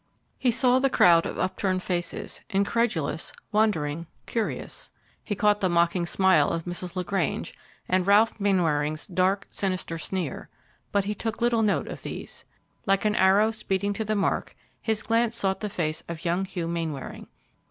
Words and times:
He 0.39 0.49
saw 0.49 0.79
the 0.79 0.89
crowd 0.89 1.27
of 1.27 1.37
upturned 1.37 1.83
faces 1.83 2.41
incredulous, 2.49 3.31
wondering, 3.51 4.07
curious; 4.25 4.89
he 5.23 5.35
caught 5.35 5.61
the 5.61 5.69
mocking 5.69 6.07
smile 6.07 6.49
of 6.49 6.65
Mrs. 6.65 6.95
LaGrange 6.95 7.53
and 7.87 8.07
Ralph 8.07 8.39
Mainwaring's 8.39 9.05
dark, 9.05 9.45
sinister 9.51 9.99
sneer; 9.99 10.49
but 10.91 11.05
he 11.05 11.13
took 11.13 11.39
little 11.39 11.61
note 11.61 11.87
of 11.87 12.01
these. 12.01 12.45
Like 12.87 13.05
an 13.05 13.13
arrow 13.13 13.51
speeding 13.51 13.93
to 13.93 14.03
the 14.03 14.15
mark, 14.15 14.55
his 14.81 15.03
glance 15.03 15.35
sought 15.37 15.59
the 15.59 15.69
face 15.69 16.01
of 16.07 16.25
young 16.25 16.45
Hugh 16.45 16.67
Mainwaring. 16.67 17.27